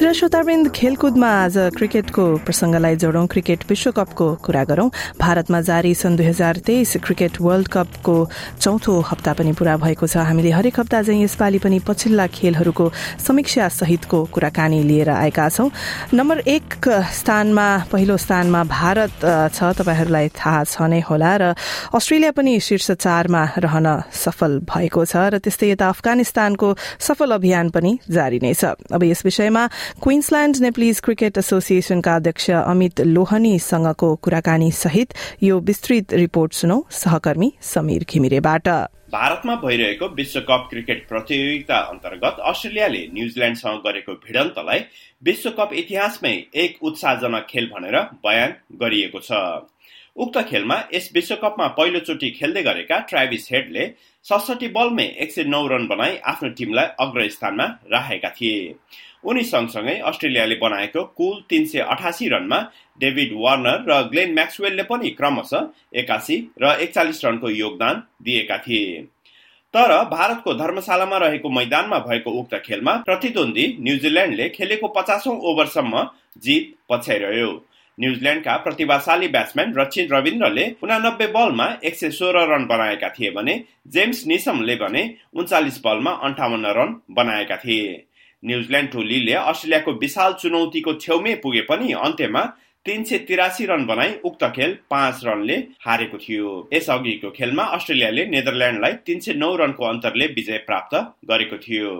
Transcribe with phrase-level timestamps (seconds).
[0.00, 4.88] र श्रोतावृन्द खेलकुदमा आज क्रिकेटको प्रसंगलाई जोडौं। क्रिकेट विश्वकपको कुरा गरौं।
[5.20, 8.14] भारतमा जारी सन् दुई हजार तेइस क्रिकेट वर्ल्ड कपको
[8.64, 12.86] चौथो हप्ता पनि पूरा भएको छ। हामीले हरेक हप्ता चाहिँ यसपालि पनि पछिल्ला खेलहरूको
[13.20, 15.68] समीक्षा सहितको कुराकानी लिएर आएका छौं।
[16.16, 16.88] नम्बर एक
[17.20, 19.20] स्थानमा पहिलो स्थानमा भारत
[19.52, 21.52] छ। तपाईँहरूलाई थाहा छ नै होला र
[21.92, 26.68] अस्ट्रेलिया पनि शीर्ष चारमा रहन सफल भएको छ र त्यस्तै यता अफगानिस्तानको
[27.04, 29.68] सफल अभियान पनि जारी नै छ। अब यस विषयमा
[29.98, 38.04] क्वीन्सल्याण्ड नेप्लिज क्रिकेट एसोसिएशनका अध्यक्ष अमित लोहनीसँगको कुराकानी सहित यो विस्तृत रिपोर्ट सुनौ सहकर्मी समीर
[38.08, 38.68] घिमिरेबाट।
[39.12, 44.80] भारतमा भइरहेको विश्वकप क्रिकेट प्रतियोगिता अन्तर्गत अस्ट्रेलियाले न्यूजील्याण्डसँग गरेको भिडन्तलाई
[45.22, 49.42] विश्वकप इतिहासमै एक उत्साहजनक खेल भनेर बयान गरिएको छ।
[50.16, 53.84] उक्त खेलमा यस विश्वकपमा पहिलोचोटि खेल्दै गरेका ट्राभिस हेडले
[54.24, 58.74] सडसठी बलमै एक सय नौ रन बनाई आफ्नो टिमलाई अग्रस्थानमा राखेका थिए।
[59.24, 62.58] उनी सँगसँगै अस्ट्रेलियाले बनाएको कुल तीन सय अठासी रनमा
[63.00, 65.68] डेभिड वार्नर र ग्लेन म्याक्सवेलले पनि क्रमशः
[66.00, 69.00] एकासी र एकचालिस रनको योगदान दिएका थिए।
[69.74, 76.06] तर भारतको धर्मशालामा रहेको मैदानमा भएको उक्त खेलमा प्रतिद्वन्दी न्युजिल्यान्डले खेलेको पचासौं ओभरसम्म
[76.38, 77.50] जित पछ्याइरह्यो।
[78.00, 83.54] न्युजिल्यान्डका प्रतिभाशाली ब्याट्सम्यान रचिन रविन्द्रले उनानब्बे बलमा एक सय सोह्र रन बनाएका थिए भने
[83.94, 85.02] जेम्स निसमले भने
[85.34, 87.92] उन्चालिस बलमा अन्ठाउन्न रन बनाएका थिए।
[88.42, 92.44] न्युजिल्यान्ड टोलीले अस्ट्रेलियाको विशाल चुनौतीको छेउमै पुगे पनि अन्त्यमा
[92.86, 95.56] तीन सय तिरासी रन बनाई उक्त खेल पाँच रनले
[95.86, 100.94] हारेको थियो। यसअघिको खेलमा अस्ट्रेलियाले नेदरल्यान्डलाई तीन सय नौ रनको अन्तरले विजय प्राप्त
[101.30, 101.92] गरेको थियो।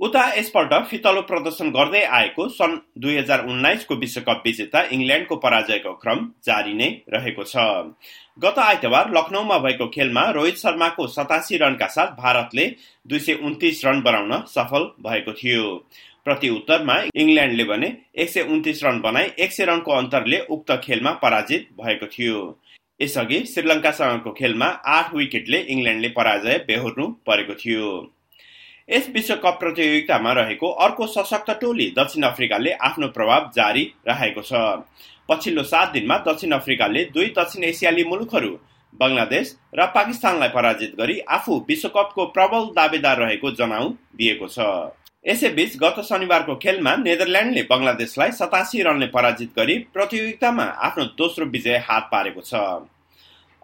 [0.00, 6.18] उता यसपल्ट फितलो प्रदर्शन गर्दै आएको सन् दुई हजार उन्नाइसको विश्वकप विजेता इङ्ल्यान्डको पराजयको क्रम
[6.46, 7.64] जारी नै रहेको छ।
[8.38, 12.66] गत आइतबार लखनऊमा भएको खेलमा रोहित शर्माको सतासी रनका साथ भारतले
[13.06, 15.64] दुई सय उन्तिस रन बनाउन सफल भएको थियो।
[16.24, 21.12] प्रति उत्तरमा इङ्ल्यान्डले भने एक सय उन्तिस रन बनाई एक सय रनको अन्तरले उक्त खेलमा
[21.24, 22.44] पराजित भएको थियो।
[23.00, 27.90] यसअघि श्रीलङ्कासँगको खेलमा आठ विकेटले इङ्ल्यान्डले पराजय बेहोर्नु परेको थियो।
[28.88, 34.52] यस विश्वकप प्रतियोगितामा रहेको अर्को सशक्त टोली दक्षिण अफ्रिकाले आफ्नो प्रभाव जारी राखेको छ।
[35.28, 38.52] पछिल्लो सात दिनमा दक्षिण अफ्रिकाले दुई दक्षिण एसियाली मुलुकहरू
[38.92, 44.58] बङ्गलादेश र पाकिस्तानलाई पराजित गरी आफू विश्वकपको प्रबल दावेदार रहेको जनाउ दिएको छ।
[45.26, 52.08] यसैबीच गत शनिबारको खेलमा नेदरल्यान्डले बङ्गलादेशलाई सतासी रनले पराजित गरी प्रतियोगितामा आफ्नो दोस्रो विजय हात
[52.12, 52.54] पारेको छ।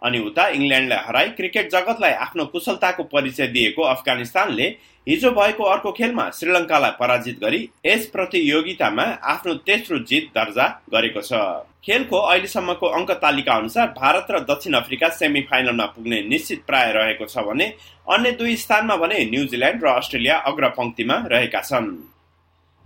[0.05, 4.67] अनि उता इङ्ल्यान्डलाई हराई क्रिकेट जगतलाई आफ्नो कुशलताको परिचय दिएको अफगानिस्तानले
[5.07, 11.41] हिजो भएको अर्को खेलमा श्रीलङ्कालाई पराजित गरी यस प्रतियोगितामा आफ्नो तेस्रो जित दर्जा गरेको छ।
[11.85, 17.25] खेलको अहिलेसम्मको अङ्क तालिका अनुसार भारत र दक्षिण अफ्रिका सेमी फाइनलमा पुग्ने निश्चित प्राय रहेको
[17.27, 17.67] छ भने
[18.07, 21.93] अन्य दुई स्थानमा भने न्युजिल्यान्ड र अस्ट्रेलिया अग्रपङ्क्तिमा रहेका छन्।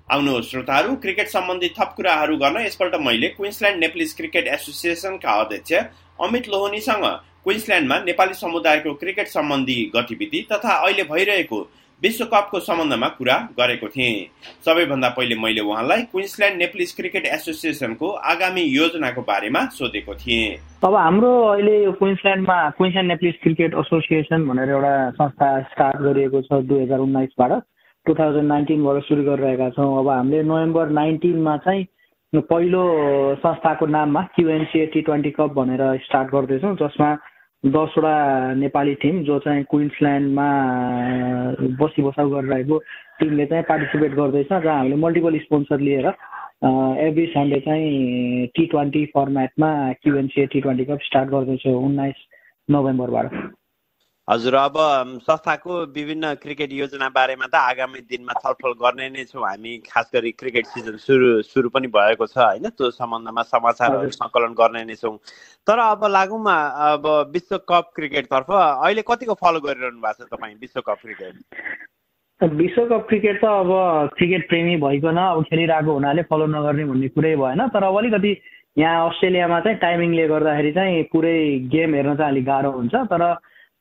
[0.07, 5.73] आउनु श्रोताहरू क्रिकेट सम्बन्धी थप कुराहरू गर्न यसपल्ट मैले क्विन्सल्यान्ड नेप्लिस क्रिकेट एसोसिएसनका अध्यक्ष
[6.21, 7.05] अमित लोहनीसँग
[7.43, 11.59] क्विन्सल्यान्डमा नेपाली समुदायको क्रिकेट सम्बन्धी गतिविधि तथा अहिले भइरहेको
[12.01, 14.27] विश्वकपको सम्बन्धमा कुरा गरेको थिएँ।
[14.65, 21.31] सबैभन्दा पहिले मैले उहाँलाई क्विन्सल्यान्ड नेप्लिस क्रिकेट एसोसिएसनको आगामी योजनाको बारेमा सोधेको थिएँ। अब हाम्रो
[21.45, 26.99] अहिले यो क्विन्सल्यान्डमा क्विन्सल्यान्ड नेप्लिस क्रिकेट एसोसिएसन भनेर एउटा संस्था स्टार्ट गरिएको छ दुई हजार
[26.99, 27.51] उन्नाइसबाट।
[28.05, 31.83] टु थाउजन्ड नाइन्टिनबाट सुरु गरिरहेका छौँ। अब हामीले नोभेम्बर नाइन्टिनमा चाहिँ
[32.33, 32.81] पहिलो
[33.35, 37.09] संस्थाको नाममा क्युएनसिए टी ट्वेन्टी कप भनेर स्टार्ट गर्दैछौँ जसमा
[37.63, 40.47] दसवटा नेपाली टिम जो चाहिँ क्विन्सल्यान्डमा
[41.81, 42.77] बसी बसाउ गरिरहेको
[43.19, 46.07] टिमले चाहिँ पार्टिसिपेट गर्दैछ जहाँ हामीले मल्टिपल स्पोन्सर लिएर
[47.07, 49.71] एभ्री सन्डे चाहिँ T twenty फर्मेटमा
[50.03, 52.25] QNCA T twenty cup start गर्दैछौँ उन्नाइस
[52.69, 53.58] नोभेम्बरबाट।
[54.29, 54.73] हजुर अब
[55.19, 60.31] संस्थाको विभिन्न क्रिकेट योजना बारेमा त आगामी दिनमा छलफल गर्ने नै छौँ हामी खास गरी
[60.31, 65.17] क्रिकेट सिजन सुरु सुरु पनि भएको छ होइन त्यो सम्बन्धमा समाचारहरू सङ्कलन गर्ने नै छौँ।
[65.67, 66.55] तर अब लागौँमा
[66.89, 71.35] अब विश्वकप क्रिकेटतर्फ अहिले कतिको फलो गरिरहनु भएको छ तपाईँ विश्वकप क्रिकेट?
[72.61, 77.67] विश्वकप क्रिकेट त अब क्रिकेट प्रेमी भइकन अब खेलिरहेको हुनाले फलो नगर्ने भन्ने कुरै भएन
[77.73, 78.37] तर अब अलिकति
[78.77, 81.37] यहाँ अस्ट्रेलियामा चाहिँ टाइमिङले गर्दाखेरि चाहिँ पुरै
[81.71, 83.31] गेम हेर्न चाहिँ अलिक गाह्रो हुन्छ तर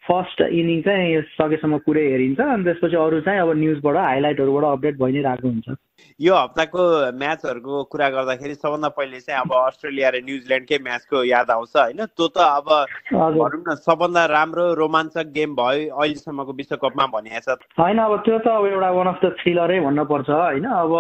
[0.08, 5.12] फर्स्ट इनिङ चाहिँ सकेसम्म पुरै हेरिन्छ अनि त्यसपछि अरू चाहिँ अब न्युजबाट हाइलाइटहरूबाट अपडेट भइ
[5.12, 5.76] नै रहेको हुन्छ।
[6.20, 6.82] यो हप्ताको
[7.19, 12.00] म्याचहरूको कुरा गर्दाखेरि सबभन्दा पहिले चाहिँ अब अस्ट्रेलिया र न्युजिल्यान्डकै म्याचको याद आउँछ होइन?
[12.16, 12.69] त्यो त अब
[13.12, 18.49] भनौँ न सबभन्दा राम्रो रोमाञ्चक गेम भयो अहिलेसम्मको विश्वकपमा भनिएको छ। होइन अब त्यो त
[18.49, 20.64] अब एउटा वान अफ द थ्रिलरै भन्नुपर्छ होइन?
[20.64, 20.93] अब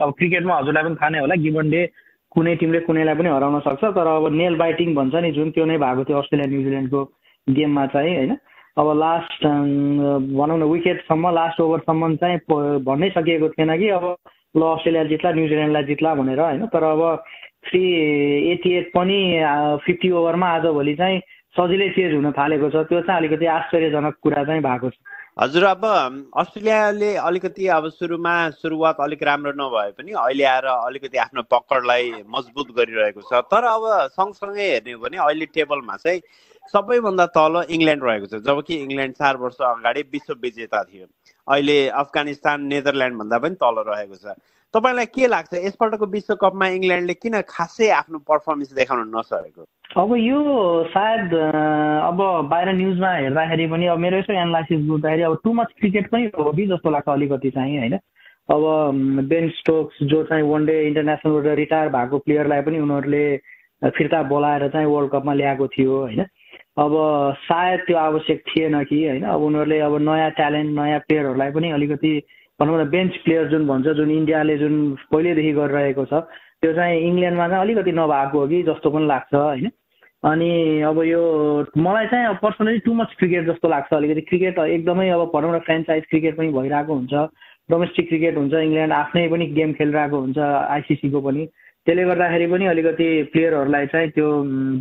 [0.00, 1.82] अब क्रिकेटमा हजुरलाई पनि थाहा नै होला गिभन डे
[2.32, 5.78] कुनै टिमले कुनैलाई पनि हराउन सक्छ तर अब नेल बाइटिङ भन्छ नि जुन त्यो नै
[5.78, 7.04] भएको थियो अस्ट्रेलिया न्युजिल्यान्डको
[7.48, 8.36] गेममा चाहिँ होइन।
[8.76, 12.38] अब लास्ट भनौँ न विकेटसम्म लास्ट ओभरसम्म चाहिँ
[12.84, 14.04] भन्नै सकिएको थिएन कि अब
[14.56, 17.24] ल अस्ट्रेलिया जित्ला न्युजिल्यान्डलाई जित्ला भनेर होइन। तर अब
[17.68, 17.82] थ्री
[18.52, 19.18] एटी एट पनि
[19.86, 21.20] फिफ्टी ओभरमा आजभोलि चाहिँ
[21.56, 24.96] सजिलै चेन्ज हुन थालेको छ। त्यो चाहिँ अलिकति आश्चर्यजनक कुरा चाहिँ भएको छ।
[25.40, 25.84] हजुर अब
[26.36, 32.68] अस्ट्रेलियाले अलिकति अब सुरुमा सुरुवात अलिक राम्रो नभए पनि अहिले आएर अलिकति आफ्नो पकडलाई मजबुत
[32.76, 33.84] गरिरहेको छ। तर अब
[34.16, 36.20] सँगसँगै हेर्ने हो भने अहिले टेबलमा चाहिँ
[36.72, 41.06] सबैभन्दा तल इङ्ल्यान्ड रहेको छ। जबकि इङ्ल्यान्ड चार वर्ष अगाडि विश्व विजेता थियो।
[41.46, 44.34] अहिले अफगानिस्तान नेदरल्यान्ड भन्दा पनि तल रहेको छ।
[44.74, 45.52] तपाईँलाई के लाग्छ?
[45.54, 49.62] यसपल्टको विश्वकपमा इङ्ल्यान्डले किन खासै आफ्नो पर्फर्मेन्स देखाउन नसकेको?
[49.96, 50.38] अब यो
[50.92, 52.18] सायद अब
[52.50, 56.52] बाहिर न्युजमा हेर्दाखेरि पनि अब मेरो यसो एनालाइसिस गर्दाखेरि अब टु मच क्रिकेट पनि हो
[56.52, 57.94] कि जस्तो लाग्छ अलिकति चाहिँ होइन?
[58.46, 58.62] अब
[59.30, 63.24] बेन स्टोक्स जो चाहिँ वान डे इन्टरनेसनलबाट रिटायर भएको प्लेयरलाई पनि उनीहरूले
[63.96, 66.22] फिर्ता बोलाएर चाहिँ वर्ल्ड कपमा ल्याएको थियो होइन?
[66.76, 66.92] अब
[67.42, 69.22] सायद त्यो आवश्यक थिएन कि होइन?
[69.24, 72.12] अब उनीहरूले अब नयाँ ट्यालेन्ट नयाँ प्लेयरहरूलाई पनि अलिकति
[72.60, 74.74] भनौँ न बेन्च प्लेयर जुन भन्छ जुन इन्डियाले जुन
[75.12, 76.20] पहिल्यैदेखि गरिरहेको छ
[76.62, 79.70] त्यो चाहिँ इङ्ल्यान्डमा चाहिँ अलिकति नभएको हो कि जस्तो पनि लाग्छ होइन?
[80.24, 81.22] अनि अब यो
[81.78, 85.58] मलाई चाहिँ अब पर्सनली टु मच क्रिकेट जस्तो लाग्छ अलिकति। क्रिकेट एकदमै अब भनौँ न
[85.68, 87.14] फ्रेन्चाइज क्रिकेट पनि भइरहेको हुन्छ
[87.70, 91.46] डोमेस्टिक क्रिकेट हुन्छ इङ्ल्यान्ड आफ्नै पनि गेम खेलिरहेको हुन्छ आइसिसीको पनि।
[91.86, 94.28] त्यसले गर्दाखेरि पनि अलिकति प्लेयरहरूलाई चाहिँ त्यो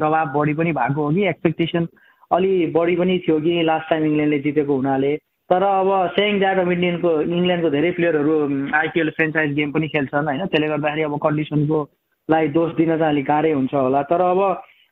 [0.02, 1.88] दबाब बढी पनि भएको हो कि एक्सपेक्टेसन
[2.32, 5.16] अलि बढी पनि थियो कि लास्ट टाइम इङ्ल्यान्डले जितेको हुनाले।
[5.50, 8.36] तर अब सेङ द्याट अब इन्डियनको इङ्ल्यान्डको धेरै प्लेयरहरू
[8.74, 10.46] आइपिएल फ्रेन्चाइज गेम पनि खेल्छन् होइन?
[10.46, 11.82] त्यसले गर्दाखेरि अब कन्डिसनको
[12.30, 14.42] लागि दोष दिन चाहिँ अलिक गाह्रै हुन्छ होला। तर अब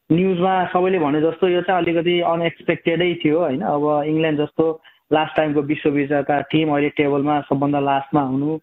[0.10, 3.62] न्युजमा सबैले भने जस्तो यो चाहिँ अलिकति अनएक्सपेक्टेडै थियो होइन?
[3.62, 3.83] अब
[4.13, 4.65] इङ्ल्यान्ड जस्तो
[5.13, 8.57] लास्ट टाइमको विश्व विजेता टिम अहिले टेबलमा सबभन्दा लास्टमा हुनु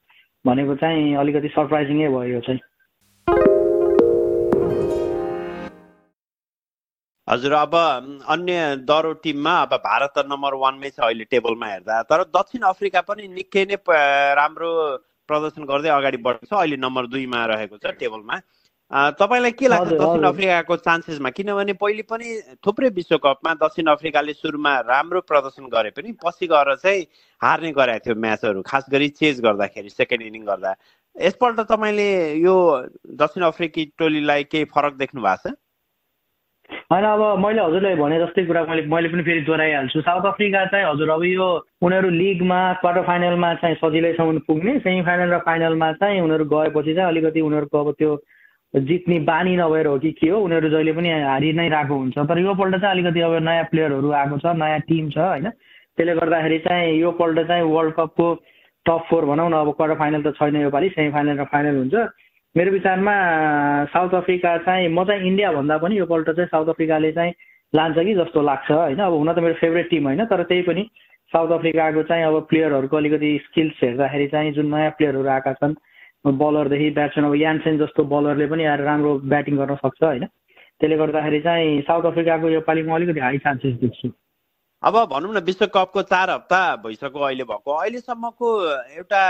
[0.46, 2.60] भनेको चाहिँ अलिकति सरप्राइजिङै भयो यो चाहिँ।
[7.30, 12.24] हजुर अब अन्य दरो टिममा अब भारत त नम्बर वानमै छ अहिले टेबलमा हेर्दा। तर
[12.36, 13.76] दक्षिण अफ्रिका पनि निकै नै
[14.38, 14.70] राम्रो
[15.28, 18.38] प्रदर्शन गर्दै अगाडि बढेको छ। अहिले नम्बर दुईमा रहेको छ टेबलमा।
[18.90, 22.26] तपाईँलाई के लाग्छ दक्षिण अफ्रिकाको चान्सेसमा किनभने पहिले पनि
[22.66, 27.06] थुप्रै विश्वकपमा दक्षिण अफ्रिकाले सुरुमा राम्रो प्रदर्शन गरे पनि पछि गएर चाहिँ
[27.40, 30.74] हार्ने गरेको थियो म्याचहरू खास गरी चेज गर्दाखेरि सेकेन्ड इनिङ गर्दा।
[31.16, 32.10] यसपल्ट तपाईँले
[32.42, 32.54] यो
[33.22, 35.54] दक्षिण अफ्रिकी टोलीलाई केही फरक देख्नु भएको छ?
[36.90, 40.86] होइन अब मैले हजुरलाई भने जस्तै कुरा मैले मैले पनि फेरि दोहोऱ्याइहाल्छु। साउथ अफ्रिका चाहिँ
[40.86, 41.46] हजुर अब यो
[41.82, 47.08] उनीहरू लिगमा क्वार्टर फाइनलमा चाहिँ सजिलैसम्म पुग्ने सेमी फाइनल र फाइनलमा चाहिँ उनीहरू गएपछि चाहिँ
[47.08, 48.10] अलिकति उनीहरूको अब त्यो
[48.74, 52.38] जित्ने बानी नभएर हो कि के हो उनीहरू जहिले पनि हारि नै रहेको हुन्छ। तर
[52.38, 55.48] योपल्ट चाहिँ अलिकति अब नयाँ प्लेयरहरू आएको छ नयाँ टिम छ होइन।
[55.94, 58.26] त्यसले गर्दाखेरि चाहिँ योपल्ट चाहिँ वर्ल्ड कपको
[58.86, 61.94] टप फोर भनौँ न अब क्वार्टर फाइनल त छैन योपालि सेमी फाइनल र फाइनल हुन्छ।
[62.56, 63.14] मेरो विचारमा
[63.94, 67.32] साउथ अफ्रिका चाहिँ म चाहिँ इन्डियाभन्दा पनि योपल्ट चाहिँ साउथ अफ्रिकाले चाहिँ
[67.72, 68.98] लान्छ कि जस्तो लाग्छ होइन?
[68.98, 70.82] अब हुन त मेरो फेभरेट टिम होइन तर त्यही पनि
[71.32, 75.74] साउथ अफ्रिकाको चाहिँ अब प्लेयरहरूको अलिकति स्किल्स हेर्दाखेरि चाहिँ जुन नयाँ प्लेयरहरू आएका छन्
[76.26, 80.24] बलरदेखि ब्याट्सम्यान अब यानसेन जस्तो बलरले पनि आएर राम्रो ब्याटिङ गर्न सक्छ होइन?
[80.80, 84.08] त्यसले गर्दाखेरि चाहिँ साउथ अफ्रिकाको योपालि म अलिकति हाई चान्सेस देख्छु।
[84.82, 88.48] अब भनौँ न विश्वकपको चार हप्ता भइसक्यो अहिले भएको। अहिलेसम्मको
[88.98, 89.22] एउटा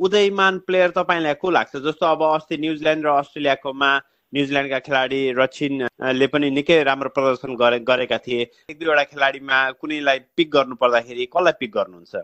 [0.00, 1.76] उदयमान प्लेयर तपाईँलाई को लाग्छ?
[1.76, 3.90] जस्तो अब अस्ति न्युजिल्यान्ड र अस्ट्रेलियाकोमा
[4.32, 10.50] न्युजिल्यान्डका खेलाडी रचिनले पनि निकै राम्रो प्रदर्शन गरे गरेका थिए। एक दुईवटा खेलाडीमा कुनैलाई पिक
[10.50, 12.14] गर्नु पर्दाखेरि कसलाई पिक गर्नुहुन्छ?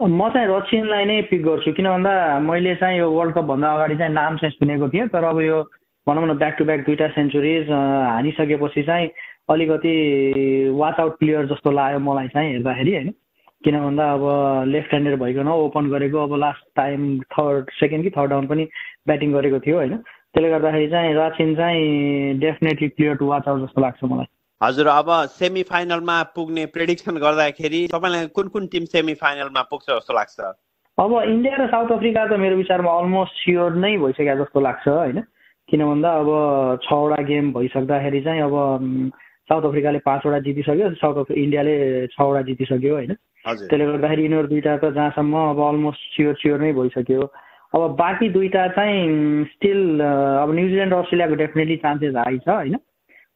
[0.00, 4.12] म चाहिँ रचिनलाई नै पिक गर्छु किन भन्दा मैले चाहिँ यो वर्ल्ड कपभन्दा अगाडि चाहिँ
[4.12, 5.62] नाम चाहिँ सुनेको थिएँ तर अब यो
[6.06, 9.08] भनौँ न ब्याक टु ब्याक दुइटा सेन्चुरिज हानिसकेपछि चाहिँ
[9.48, 9.94] अलिकति
[10.74, 13.14] वाच आउट प्लेयर जस्तो लाग्यो मलाई चाहिँ हेर्दाखेरि होइन।
[13.64, 14.22] किन भन्दा अब
[14.68, 18.64] लेफ्ट ह्यान्डेड भइकन ओपन गरेको अब लास्ट टाइम थर्ड सेकेन्ड कि थर्ड डाउन पनि
[19.06, 23.80] ब्याटिङ गरेको थियो होइन। त्यसले गर्दाखेरि चाहिँ राचिन चाहिँ definitely player to watch out जस्तो
[23.80, 24.26] लाग्छ मलाई।
[24.60, 30.14] हजुर अब सेमी फाइनलमा पुग्ने प्रेडिक्सन गर्दाखेरि तपाईँलाई कुन कुन टिम सेमी फाइनलमा पुग्छ जस्तो
[30.14, 30.40] लाग्छ?
[30.98, 35.20] अब इन्डिया र साउथ अफ्रिका त मेरो विचारमा अलमोस्ट स्योर नै भइसक्यो जस्तो लाग्छ होइन।
[35.68, 36.28] किन भन्दा अब
[36.84, 38.54] छवटा गेम भइसक्दाखेरि चाहिँ अब
[39.48, 41.74] साउथ अफ्रिकाले पाँचवटा जितिसक्यो साउथ अफ्रिका इन्डियाले
[42.12, 43.12] छवटा जितिसक्यो होइन।
[43.44, 47.22] त्यसले गर्दाखेरि यिनीहरू दुइटा त जहाँसम्म अब अलमोस्ट स्योर स्योर नै भइसक्यो।
[47.74, 52.76] अब बाँकी दुइटा चाहिँ स्टिल अब न्युजिल्यान्ड अस्ट्रेलियाको डेफिनेटली चान्सेस हाई छ होइन?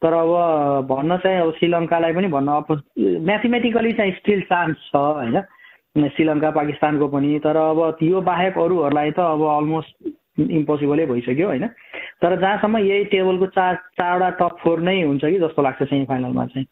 [0.02, 5.40] तर अब भन्न चाहिँ अब श्रीलङ्कालाई पनि भन्न अप म्याथमेटिकली चाहिँ स्टिल चान्स छ होइन?
[5.98, 11.66] श्रीलङ्का पाकिस्तानको पनि। तर अब यो बाहेक अरूहरूलाई त अब अलमोस्ट इम्पोसिबलै भइसक्यो होइन?
[12.22, 16.46] तर जहाँसम्म यही टेबलको चार चारवटा टप फोर नै हुन्छ कि जस्तो लाग्छ सेमी फाइनलमा
[16.46, 16.66] चाहिँ।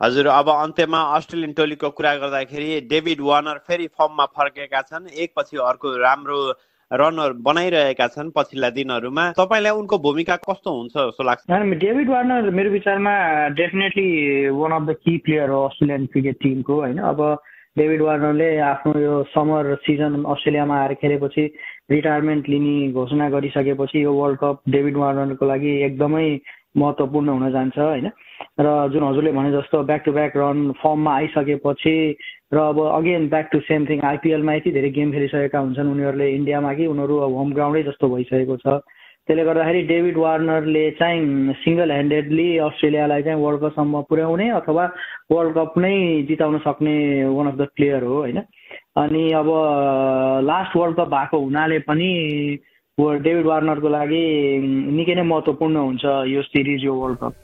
[0.00, 5.96] हजुर अब अन्त्यमा अस्ट्रेलियन टोलीको कुरा गर्दाखेरि डेभिड वार्नर फेरि फर्ममा फर्केका छन्। एकपछि अर्को
[5.96, 6.40] राम्रो
[6.90, 11.48] रनर बनाइरहेका छन् पछिल्ला दिनहरूमा। तपाईँलाई उनको भूमिका कस्तो हुन्छ जस्तो लाग्छ?
[11.80, 13.14] डेभिड वार्नर मेरो विचारमा
[13.56, 14.08] definitely
[14.52, 17.20] one of the key player हो अस्ट्रेलियन क्रिकेट टिमको होइन। अब
[17.78, 21.44] डेभिड वार्नरले आफ्नो यो समर सिजन अस्ट्रेलियामा आएर खेलेपछि
[21.90, 26.28] रिटायरमेन्ट लिने घोषणा गरिसकेपछि यो वर्ल्ड कप डेभिड वार्नरको लागि एकदमै
[26.76, 28.10] महत्त्वपूर्ण हुन जान्छ होइन।
[28.58, 31.96] र जुन हजुरले भने जस्तो ब्याक टु ब्याक रन फर्ममा आइसकेपछि
[32.54, 36.72] र अब again back to same thing आइपिएलमा यति धेरै गेम खेलिसकेका हुन्छन् उनीहरूले इन्डियामा
[36.74, 38.80] कि उनीहरू अब होम ग्राउन्डै जस्तो भइसकेको छ।
[39.28, 44.84] त्यसले गर्दाखेरि डेभिड वार्नरले चाहिँ सिङ्गल ह्यान्डेडली अस्ट्रेलियालाई चाहिँ वर्ल्ड कपसम्म पुर्याउने अथवा
[45.32, 45.94] वर्ल्ड कप नै
[46.28, 46.96] जिताउन सक्ने
[47.28, 48.38] वान अफ द प्लेयर हो होइन?
[48.96, 49.48] अनि अब
[50.44, 52.10] लास्ट वर्ल्ड कप भएको हुनाले पनि
[52.98, 54.22] डेभिड वार्नरको लागि
[54.96, 57.34] निकै नै महत्त्वपूर्ण हुन्छ यो सिरिज यो वर्ल्ड कप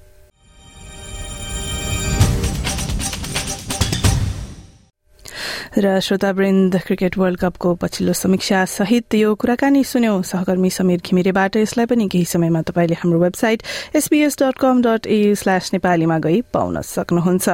[5.73, 11.87] र श्रोतावृन्द क्रिकेट वर्ल्ड कपको पछिल्लो समीक्षा सहित यो कुराकानी सुन्यौं। सहकर्मी समीर घिमिरेबाट यसलाई
[11.87, 13.63] पनि केही समयमा तपाईँले हाम्रो website
[13.97, 17.49] SBS dot com dot au slash नेपालीमा गई पाउन सक्नुहुन्छ।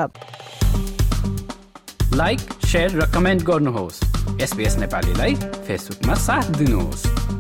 [2.19, 2.39] लाइक
[2.75, 4.03] र कमेन्ट गर्नुहोस्।
[4.43, 7.38] एसपीएस नेपालीलाई फेसबुकमा साथ दिनुहोस्।